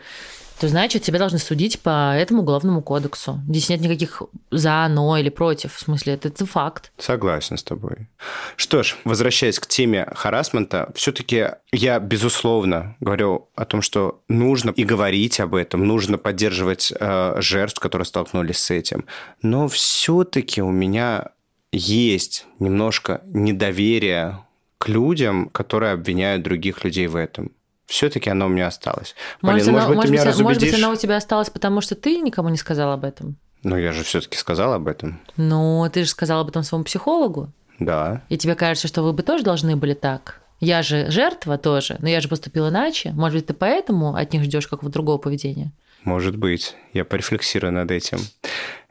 [0.60, 3.40] то значит, тебя должны судить по этому уголовному кодексу.
[3.48, 5.74] Здесь нет никаких за, но или против.
[5.74, 6.92] В смысле, это, это факт.
[6.98, 8.08] Согласен с тобой.
[8.56, 14.84] Что ж, возвращаясь к теме харасмента, все-таки я, безусловно, говорю о том, что нужно и
[14.84, 19.04] говорить об этом, нужно поддерживать э, жертв, которые столкнулись с этим.
[19.42, 21.30] Но все-таки у меня
[21.72, 24.44] есть немножко недоверие
[24.78, 27.52] к людям, которые обвиняют других людей в этом.
[27.88, 29.14] Все-таки оно у меня осталось.
[29.40, 31.48] Полин, Может, может, оно- быть, может ты меня быть, может быть, оно у тебя осталось,
[31.48, 33.36] потому что ты никому не сказал об этом.
[33.62, 35.20] Ну, я же все-таки сказал об этом.
[35.38, 37.50] Ну, ты же сказал об этом своему психологу.
[37.78, 38.22] Да.
[38.28, 40.40] И тебе кажется, что вы бы тоже должны были так.
[40.60, 43.10] Я же жертва тоже, но я же поступил иначе.
[43.12, 45.72] Может быть, ты поэтому от них ждешь какого-то другого поведения?
[46.04, 46.76] Может быть.
[46.92, 48.18] Я порефлексирую над этим.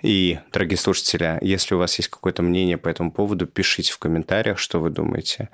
[0.02, 4.58] И, дорогие слушатели, если у вас есть какое-то мнение по этому поводу, пишите в комментариях,
[4.58, 5.50] что вы думаете.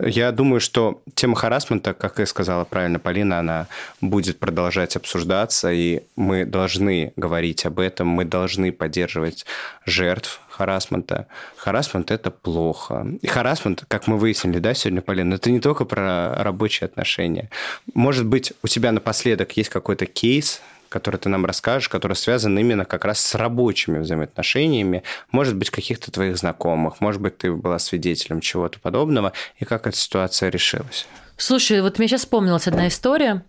[0.00, 3.68] Я думаю, что тема харасмента, как и сказала правильно Полина, она
[4.00, 9.46] будет продолжать обсуждаться, и мы должны говорить об этом, мы должны поддерживать
[9.86, 11.26] жертв харасмента.
[11.56, 13.06] Харасмент– это плохо.
[13.22, 17.50] И харасмент, как мы выяснили, да, сегодня, Полина, это не только про рабочие отношения.
[17.94, 20.60] Может быть, у тебя напоследок есть какой-то кейс,
[20.94, 25.02] который ты нам расскажешь, который связан именно как раз с рабочими взаимоотношениями,
[25.32, 29.96] может быть, каких-то твоих знакомых, может быть, ты была свидетелем чего-то подобного, и как эта
[29.96, 31.06] ситуация решилась.
[31.36, 33.42] Слушай, вот мне сейчас вспомнилась одна история.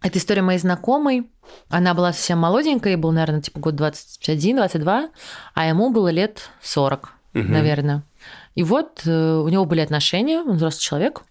[0.00, 1.28] Это история моей знакомой.
[1.68, 5.08] Она была совсем молоденькая, ей был, наверное, типа год 21-22,
[5.54, 7.52] а ему было лет 40, Мгм.
[7.52, 8.02] наверное.
[8.54, 11.22] И вот э, у него были отношения, он взрослый человек,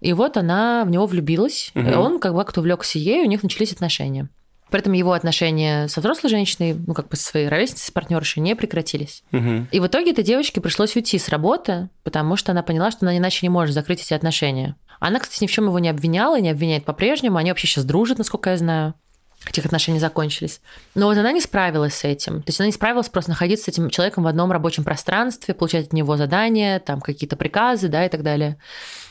[0.00, 1.90] и вот она в него влюбилась, Мгм.
[1.90, 4.28] и он как бы как-то увлекся ей, у них начались отношения.
[4.70, 8.42] При этом его отношения со взрослой женщиной, ну, как бы со своей ровесницей, с партнершей,
[8.42, 9.22] не прекратились.
[9.32, 9.68] Мгм.
[9.70, 13.16] И в итоге этой девочке пришлось уйти с работы, потому что она поняла, что она
[13.16, 14.76] иначе не может закрыть эти отношения.
[15.00, 17.38] Она, кстати, ни в чем его не обвиняла и не обвиняет по-прежнему.
[17.38, 18.94] Они вообще сейчас дружат, насколько я знаю.
[19.42, 20.60] Хотя их отношения закончились.
[20.94, 22.42] Но вот она не справилась с этим.
[22.42, 25.86] То есть она не справилась просто находиться с этим человеком в одном рабочем пространстве, получать
[25.86, 28.58] от него задания, там какие-то приказы, да, и так далее.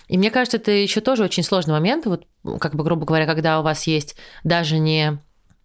[0.08, 2.28] И мне кажется, это еще тоже очень сложный момент, вот
[2.60, 5.20] как бы, грубо говоря, когда у вас есть даже не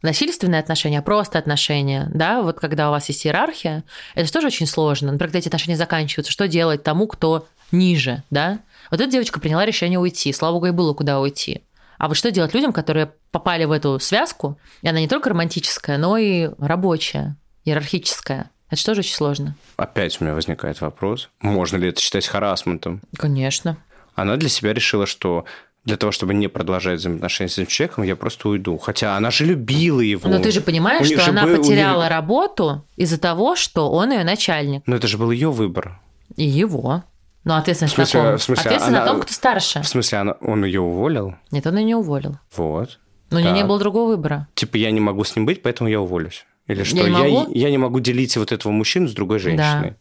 [0.04, 4.48] насильственные отношения, а просто отношения, да, вот когда у вас есть иерархия, это же тоже
[4.48, 5.10] очень сложно.
[5.12, 8.60] Например, когда эти отношения заканчиваются, что делать тому, кто ниже, да?
[8.90, 11.62] Вот эта девочка приняла решение уйти, слава богу, и было куда уйти.
[11.98, 15.96] А вот что делать людям, которые попали в эту связку, и она не только романтическая,
[15.96, 18.50] но и рабочая, иерархическая?
[18.68, 19.56] Это же тоже очень сложно.
[19.76, 23.00] Опять у меня возникает вопрос, можно ли это считать харасментом?
[23.16, 23.76] Конечно.
[24.14, 25.44] Она для себя решила, что
[25.84, 28.78] для того, чтобы не продолжать взаимоотношения с этим человеком, я просто уйду.
[28.78, 30.28] Хотя она же любила его.
[30.28, 33.90] Но ты же понимаешь, что же она был- у них- потеряла работу из-за того, что
[33.90, 34.82] он ее начальник.
[34.86, 36.00] Но это же был ее выбор.
[36.36, 37.04] И его.
[37.44, 38.38] Но ответственность В смысле- на ком?
[38.38, 39.82] в смысле, ответственность она- на том, кто старше.
[39.82, 41.34] В смысле, она, он ее уволил?
[41.50, 42.38] Нет, он ее не уволил.
[42.56, 42.98] Вот.
[43.30, 44.48] Но у нее не было другого выбора.
[44.54, 46.46] Типа, я не могу с ним быть, поэтому я уволюсь.
[46.66, 46.96] Или что?
[46.96, 47.46] не могу?
[47.52, 49.96] я, не могу делить вот этого мужчину с другой женщиной.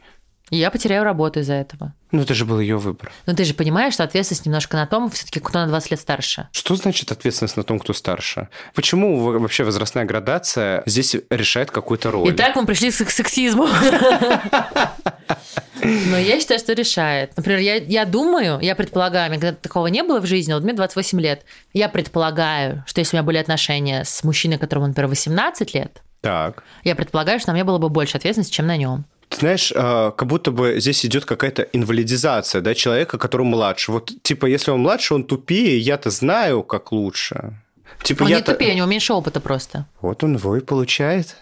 [0.54, 1.96] И я потеряю работу из-за этого.
[2.12, 3.12] Ну, это же был ее выбор.
[3.26, 6.48] Но ты же понимаешь, что ответственность немножко на том, все-таки кто на 20 лет старше.
[6.52, 8.50] Что значит ответственность на том, кто старше?
[8.76, 12.36] Почему вообще возрастная градация здесь решает какую-то роль?
[12.36, 13.68] Итак, мы пришли к сексизму.
[15.82, 17.36] Но я считаю, что решает.
[17.36, 21.20] Например, я, я думаю, я предполагаю, когда такого не было в жизни, вот мне 28
[21.20, 26.04] лет, я предполагаю, что если у меня были отношения с мужчиной, которому, например, 18 лет,
[26.22, 26.64] Так.
[26.84, 29.06] я предполагаю, что на мне было бы больше ответственности, чем на нем.
[29.34, 33.92] Ты знаешь, а, как будто бы здесь идет какая-то инвалидизация да, человека, который младше.
[33.92, 37.60] Вот, типа, если он младше, он тупее, я-то знаю, как лучше.
[38.04, 38.52] Типа, Он не я-то...
[38.54, 39.88] тупее, у него меньше опыта просто.
[40.02, 41.36] Вот он его и получает.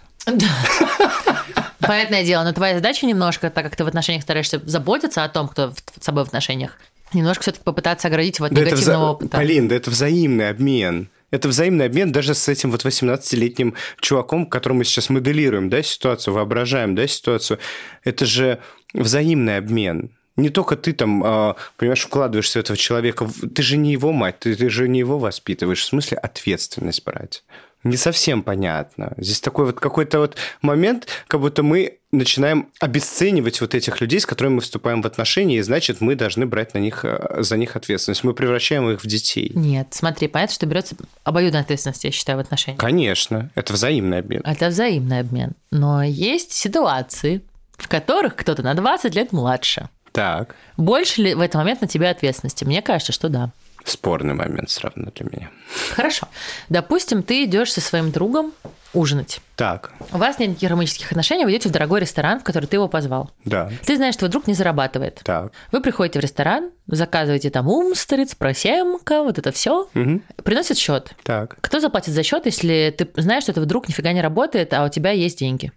[1.80, 5.48] Понятное дело, но твоя задача немножко, так как ты в отношениях стараешься заботиться о том,
[5.48, 6.78] кто с собой в отношениях,
[7.12, 9.38] немножко все-таки попытаться оградить его от Да негативного вза- опыта.
[9.38, 11.10] Полин, да это взаимный обмен.
[11.32, 16.94] Это взаимный обмен даже с этим вот 18-летним чуваком, которому сейчас моделируем, да, ситуацию, воображаем,
[16.94, 17.60] да, ситуацию.
[18.04, 18.60] Это же
[18.94, 20.12] взаимный обмен.
[20.36, 23.30] Не только ты там, а, понимаешь, вкладываешься в этого человека.
[23.54, 25.82] Ты же не его мать, ты, ты же не его воспитываешь.
[25.82, 27.44] В смысле ответственность брать.
[27.84, 29.14] Не совсем понятно.
[29.18, 34.26] Здесь такой вот какой-то вот момент, как будто мы начинаем обесценивать вот этих людей, с
[34.26, 37.76] которыми мы вступаем в отношения, и значит, мы должны брать на них, э, за них
[37.76, 38.24] ответственность.
[38.24, 39.52] Мы превращаем их в детей.
[39.56, 42.80] Нет, смотри, понятно, что берется обоюдная ответственность, я считаю, в отношениях.
[42.80, 44.42] Конечно, это взаимный обмен.
[44.46, 45.54] Это взаимный обмен.
[45.72, 47.42] Но есть ситуации,
[47.78, 49.90] в которых кто-то на 20 лет младше.
[50.12, 52.66] Так, Больше ли в этот момент на тебя ответственности?
[52.66, 53.52] Мне кажется, что да.
[53.86, 55.52] Спорный момент все равно для меня.
[55.96, 56.28] Хорошо.
[56.70, 58.54] Допустим, ты идешь со своим другом
[58.94, 59.40] ужинать.
[59.56, 62.76] Так, У вас нет никаких романтических отношений, вы идете в дорогой ресторан, в который ты
[62.76, 63.32] его позвал.
[63.46, 65.22] да, Ты знаешь, что твой друг не зарабатывает.
[65.24, 65.54] так.
[65.72, 70.24] Вы приходите в ресторан, заказываете там умстриц, просемка, вот это все, Мгм.
[70.44, 71.14] приносит счет.
[71.24, 71.56] Так.
[71.62, 74.90] Кто заплатит за счет, если ты знаешь, что твой друг нифига не работает, а у
[74.90, 75.72] тебя есть деньги?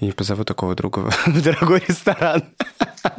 [0.00, 2.44] Я не позову такого друга в дорогой ресторан.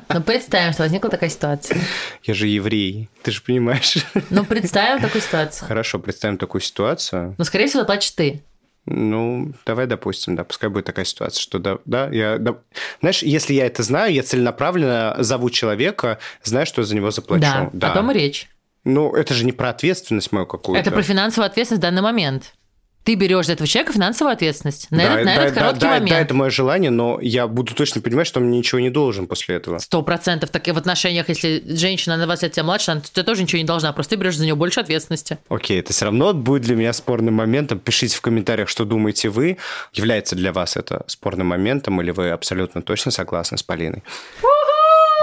[0.10, 1.78] Ну, представим, что возникла такая ситуация.
[2.24, 3.98] Я же еврей, ты же понимаешь.
[4.30, 5.68] Ну, представим такую ситуацию.
[5.68, 7.36] Хорошо, представим такую ситуацию.
[7.38, 8.42] Ну, скорее всего, заплатишь ты.
[8.88, 12.58] Ну, давай допустим, да, пускай будет такая ситуация, что да, да, я, да.
[13.00, 17.70] Знаешь, если я это знаю, я целенаправленно зову человека, знаю, что я за него заплачу.
[17.74, 18.50] Да, о том и речь.
[18.84, 20.82] Ну, это же не про ответственность мою какую-то.
[20.82, 22.54] Это про финансовую ответственность в данный момент.
[23.04, 24.90] Ты берешь за этого человека финансовую ответственность.
[24.92, 26.10] На, Да, этот, на да, этот да, короткий да, момент.
[26.10, 29.26] да, это мое желание, но я буду точно понимать, что он мне ничего не должен
[29.28, 29.80] после этого.
[29.80, 30.52] Сто процентов.
[30.52, 33.60] Так и в отношениях, если женщина на 20 лет тебя младше, она тебе тоже ничего
[33.60, 33.92] не должна.
[33.92, 35.40] Просто ты берешь за нее больше ответственности.
[35.50, 37.80] Окей, это все равно будет для меня спорным моментом.
[37.80, 39.58] Пишите в комментариях, что думаете вы.
[39.94, 44.04] Является для вас это спорным моментом, или вы абсолютно точно согласны с Полиной?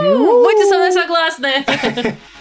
[0.00, 1.64] Будьте со мной согласны.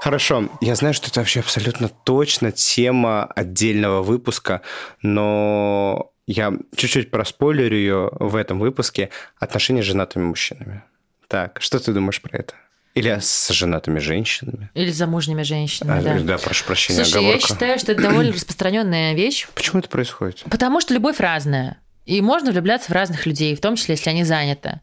[0.00, 4.62] Хорошо, я знаю, что это вообще абсолютно точно тема отдельного выпуска,
[5.02, 9.10] но я чуть-чуть проспойлерю ее в этом выпуске.
[9.38, 10.82] Отношения с женатыми мужчинами.
[11.26, 12.54] Так, что ты думаешь про это?
[12.94, 14.70] Или с женатыми женщинами?
[14.74, 16.38] Или с замужними женщинами, А, да.
[16.38, 17.48] прошу прощения, Слушай, я оговорка.
[17.48, 20.42] считаю, что это довольно распространенная вещь, Почему это происходит?
[20.50, 21.78] потому что любовь разная.
[22.08, 24.80] И можно влюбляться в разных людей, в том числе, если они заняты.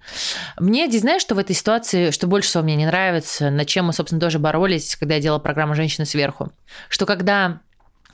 [0.59, 3.85] Мне, здесь, знаешь, что в этой ситуации, что больше всего мне не нравится, над чем
[3.85, 6.51] мы, собственно, тоже боролись, когда я делала программу «Женщины сверху»,
[6.87, 7.61] что когда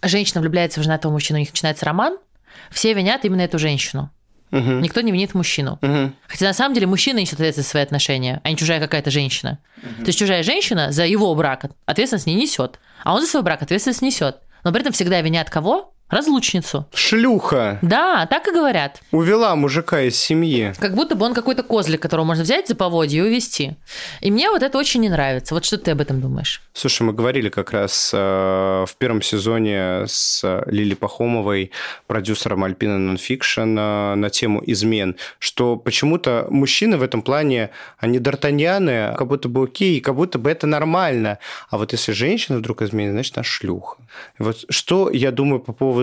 [0.02, 2.20] женщина влюбляется в женатого мужчину, у них начинается роман,
[2.72, 4.10] все винят именно эту женщину.
[4.52, 4.80] Мгм.
[4.80, 5.78] Никто не винит мужчину.
[5.82, 6.16] Мгм.
[6.28, 9.60] Хотя на самом деле мужчина несет ответственность за свои отношения, а не чужая какая-то женщина.
[10.00, 13.62] То есть чужая женщина за его брак ответственность не несет, а он за свой брак
[13.62, 14.38] ответственность несет.
[14.64, 15.94] Но при этом всегда винят кого?
[16.12, 16.86] Разлучницу.
[16.94, 19.02] Шлюха Да, так и говорят.
[19.12, 20.74] увела мужика из семьи.
[20.80, 23.76] Как будто бы он какой-то козлик, которого можно взять за поводье и увести.
[24.20, 25.54] И мне вот это очень не нравится.
[25.54, 26.62] Вот что ты об этом думаешь?
[26.74, 31.72] Слушай, мы говорили как раз э, в первом сезоне с Лили Пахомовой,
[32.08, 39.16] продюсером Альпина Нонфикшн, э, на тему измен, что почему-то мужчины в этом плане, они д'Артаньяны,
[39.16, 41.40] как будто бы окей, как будто бы это нормально.
[41.70, 43.98] А вот если женщина вдруг изменит, значит, она шлюха.
[44.40, 46.01] Вот что я думаю по поводу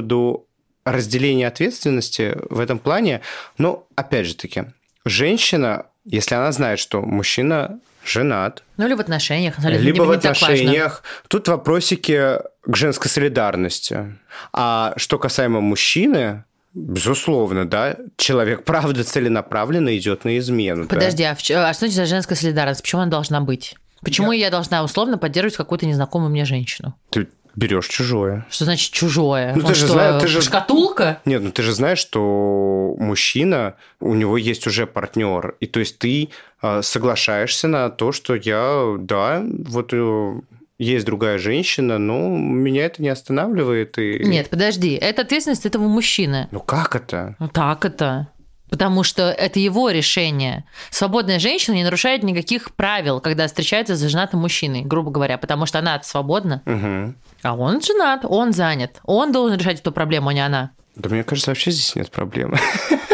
[0.85, 3.21] разделения ответственности в этом плане,
[3.59, 4.65] ну, опять же таки,
[5.05, 9.59] женщина, если она знает, что мужчина женат, Ну или в отношениях.
[9.59, 11.03] либо в отношениях.
[11.29, 14.17] Тут вопросики к женской солидарности.
[14.53, 20.85] А что касаемо мужчины, безусловно, да, человек правда целенаправленно идет на измену.
[20.85, 20.95] да.
[20.95, 22.83] Подожди, а, в а что за женская солидарность?
[22.83, 23.75] Почему она должна быть?
[24.01, 26.95] Почему я, должна условно поддерживать какую-то незнакомую мне женщину?
[27.11, 28.47] Ты берешь чужое.
[28.51, 29.53] Что значит чужое?
[29.55, 31.21] Ну, Он ты же что, знаешь- ты же- Шкатулка?
[31.25, 35.99] Нет, ну ты же знаешь, что мужчина, у него есть уже партнер, и то есть
[35.99, 36.31] ты
[36.63, 40.41] э, соглашаешься на то, что я, да, вот э,
[40.79, 43.99] есть другая женщина, но меня это не останавливает.
[43.99, 44.25] И...
[44.25, 46.49] Нет, подожди, это ответственность этого мужчины.
[46.53, 47.35] Ну как это?
[47.41, 48.29] Ну так это.
[48.71, 50.65] Потому что это его решение.
[50.91, 55.79] Свободная женщина не нарушает никаких правил, когда встречается с женатым мужчиной, грубо говоря, потому что
[55.79, 57.17] она свободна, Мгм.
[57.43, 59.01] а он женат, он занят.
[59.05, 60.71] Он должен решать эту проблему, а не она.
[60.97, 62.59] Да мне кажется, вообще здесь нет проблемы.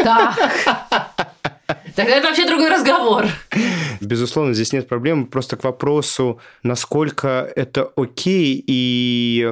[0.03, 0.35] Так.
[1.95, 3.25] Тогда это вообще другой разговор.
[4.01, 5.25] Безусловно, здесь нет проблем.
[5.27, 9.51] Просто к вопросу, насколько это окей и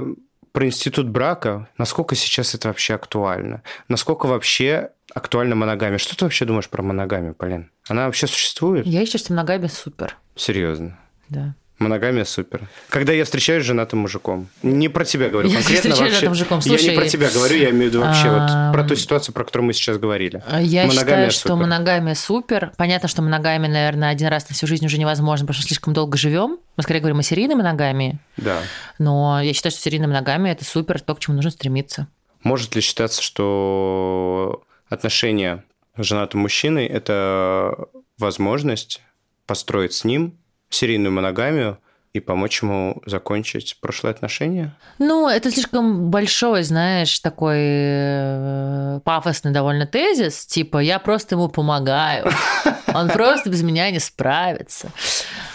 [0.51, 3.63] про институт брака, насколько сейчас это вообще актуально?
[3.87, 5.97] Насколько вообще актуальна моногамия?
[5.97, 7.69] Что ты вообще думаешь про моногамию, Полин?
[7.87, 8.85] Она вообще существует?
[8.85, 10.17] Я считаю, что моногамия супер.
[10.35, 10.97] Серьезно.
[11.29, 11.55] Да.
[11.79, 12.69] Моногамия супер.
[12.87, 14.47] Когда я встречаюсь с женатым мужиком.
[14.61, 16.05] Не про тебя говорю Я конкретно вообще.
[16.05, 16.57] женатым мужиком.
[16.59, 19.33] я Слушай, не про тебя говорю, я имею в виду вообще вот про ту ситуацию,
[19.33, 20.41] про которую мы сейчас говорили.
[20.61, 21.55] Я Моногамия считаю, что супер.
[21.55, 22.71] моногамия супер.
[22.77, 26.15] Понятно, что моногамия, наверное, один раз на всю жизнь уже невозможно, потому что слишком долго
[26.17, 26.57] живем.
[26.77, 28.17] Мы скорее говорим о серийной моногамии.
[28.37, 28.59] Да.
[28.99, 32.07] Но я считаю, что серийная моногамия это супер, то, к чему нужно стремиться.
[32.43, 35.63] Может ли считаться, что отношения
[35.97, 39.01] с женатым мужчиной– это возможность
[39.45, 41.79] построить с ним серийную моногамию
[42.13, 44.75] и помочь ему закончить прошлые отношения?
[44.99, 52.31] Ну, это слишком большой, знаешь, такой э, пафосный довольно тезис, типа я просто ему помогаю,
[52.93, 54.91] он просто без меня не справится.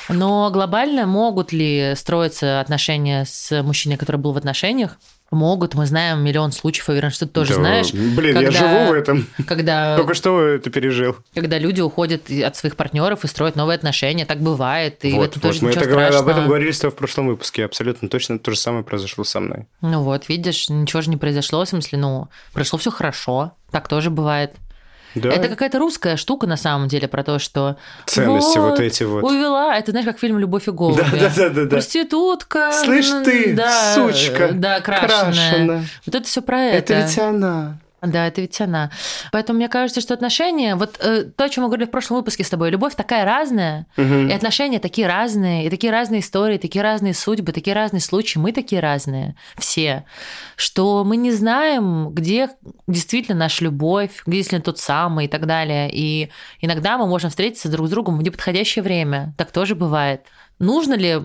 [0.08, 4.98] Но глобально могут ли строиться отношения с мужчиной, который был в отношениях?
[5.30, 7.92] Могут, мы знаем миллион случаев, уверен, что ты тоже Да, знаешь.
[7.92, 9.26] Блин, я когда- живу в этом.
[9.46, 11.16] Когда Только что это пережил.
[11.34, 15.42] когда люди уходят от своих партнеров и строят новые отношения, так бывает, и вот, этом
[15.42, 17.64] вот, тоже мы это говорили- об этом говорили с тобой в прошлом выпуске.
[17.66, 19.66] Абсолютно точно то же самое произошло со мной.
[19.82, 24.08] Ну вот, видишь, ничего же не произошло, в смысле, ну, прошло все хорошо, так тоже
[24.10, 24.52] бывает.
[25.20, 25.30] Да.
[25.30, 27.76] Это какая-то русская штука на самом деле про то, что
[28.06, 29.22] Ценности вот эти вот.
[29.24, 29.76] увела.
[29.76, 31.02] Это знаешь, как фильм «Любовь и голуби».
[31.12, 31.68] Да-да-да-да.
[31.68, 32.72] Проститутка.
[32.72, 35.08] Слышь ты, да, сучка, Да, крашеная.
[35.32, 35.84] крашеная.
[36.06, 36.94] Вот это все про это.
[36.94, 37.78] Это ведь она.
[38.00, 38.90] Да, это ведь она.
[39.32, 42.44] Поэтому мне кажется, что отношения, вот э, то, о чем мы говорили в прошлом выпуске
[42.44, 44.28] с тобой, любовь такая разная, Мгм.
[44.28, 48.52] и отношения такие разные, и такие разные истории, такие разные судьбы, такие разные случаи, мы
[48.52, 50.04] такие разные, все,
[50.54, 52.50] что мы не знаем, где
[52.86, 55.90] действительно наша любовь, где действительно тот самый и так далее.
[55.92, 56.30] И
[56.60, 59.34] иногда мы можем встретиться друг с другом в неподходящее время.
[59.36, 60.22] Так тоже бывает.
[60.60, 61.22] Нужно ли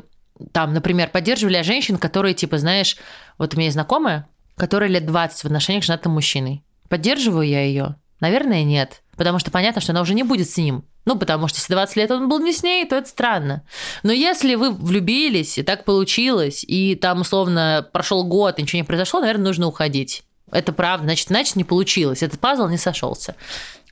[0.52, 2.98] там, например, поддерживали женщин, которые, типа, знаешь,
[3.38, 6.64] вот у меня есть знакомая, которая лет 20 в отношениях с женатым мужчиной.
[6.90, 7.96] Поддерживаю я ее?
[8.20, 9.02] Наверное, нет.
[9.16, 10.86] Потому что понятно, что она уже не будет с ним.
[11.06, 13.64] Ну, потому что если 20 лет он был не с ней, то это странно.
[14.04, 18.86] Но если вы влюбились, и так получилось, и там, условно, прошел год, и ничего не
[18.86, 20.24] произошло, наверное, нужно уходить.
[20.52, 22.24] Это правда, значит, значит, не получилось.
[22.24, 23.36] Этот пазл не сошелся.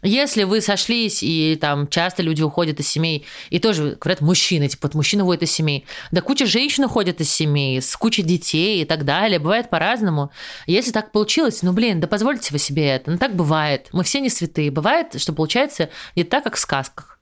[0.04, 4.88] Если вы сошлись, и там часто люди уходят из семей, и тоже говорят мужчины, типа
[4.88, 8.86] вот мужчина уходит из семей, да куча женщин уходит из семей, с кучей детей и
[8.86, 10.32] так далее, бывает по-разному.
[10.66, 14.20] Если так получилось, ну блин, да позвольте вы себе это, ну так бывает, мы все
[14.20, 17.20] не святые, бывает, что получается не так, как в сказках.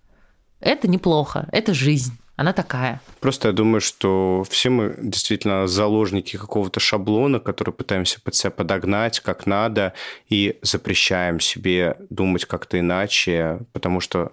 [0.61, 3.02] Это неплохо, это жизнь, она такая.
[3.19, 9.19] Просто я думаю, что все мы действительно заложники какого-то шаблона, который пытаемся под себя подогнать
[9.19, 9.93] как надо,
[10.30, 14.32] и запрещаем себе думать как-то иначе, потому что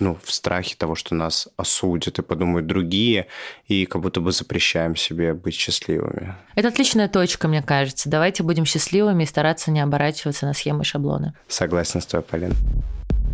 [0.00, 3.28] ну, в страхе того, что нас осудят и подумают другие,
[3.66, 6.34] и как будто бы запрещаем себе быть счастливыми.
[6.56, 8.10] Это отличная точка, мне кажется.
[8.10, 11.32] Давайте будем счастливыми и стараться не оборачиваться на схемы и шаблоны.
[11.48, 12.52] Согласен с тобой, Полин.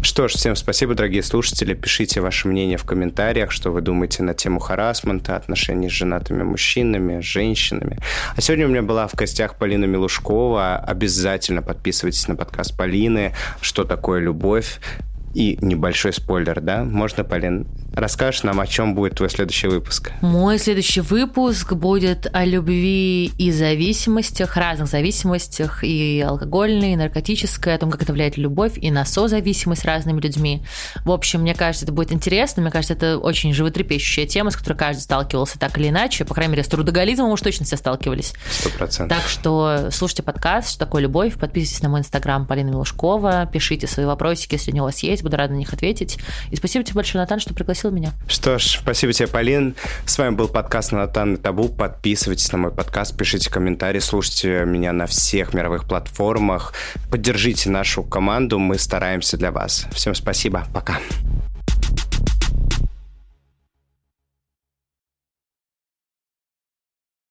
[0.05, 1.75] Что ж, всем спасибо, дорогие слушатели.
[1.75, 7.21] Пишите ваше мнение в комментариях, что вы думаете на тему харасмента, отношений с женатыми мужчинами,
[7.21, 8.01] женщинами.
[8.35, 10.79] А сегодня у меня была в гостях Полина Милушкова.
[10.79, 14.81] Обязательно подписывайтесь на подкаст Полины «Что такое любовь?».
[15.35, 16.83] И небольшой спойлер, да?
[16.83, 20.13] Можно, Полин, расскажешь нам, о чем будет твой следующий выпуск?
[20.21, 27.79] Мой следующий выпуск будет о любви и зависимостях, разных зависимостях, и алкогольной, и наркотической, о
[27.79, 30.65] том, как это влияет любовь, и на созависимость разными людьми.
[31.05, 32.63] В общем, мне кажется, это будет интересно.
[32.63, 36.25] Мне кажется, это очень животрепещущая тема, с которой каждый сталкивался так или иначе.
[36.25, 38.33] По крайней мере, с трудоголизмом уж точно все сталкивались.
[38.51, 39.19] Сто процентов.
[39.19, 44.07] Так что слушайте подкаст «Что такое любовь?», подписывайтесь на мой инстаграм Полина Милушкова, пишите свои
[44.07, 46.19] вопросики, если у него есть есть, буду рада на них ответить.
[46.51, 48.13] И спасибо тебе большое, Натан, что пригласил меня.
[48.29, 49.75] Что ж, спасибо тебе, Полин.
[50.07, 51.69] С вами был подкаст Натан и Табу.
[51.69, 56.73] Подписывайтесь на мой подкаст, пишите комментарии, слушайте меня на всех мировых платформах.
[57.11, 59.87] Поддержите нашу команду, мы стараемся для вас.
[59.93, 60.99] Всем спасибо, пока.